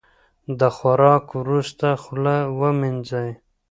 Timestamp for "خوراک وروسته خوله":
0.75-2.35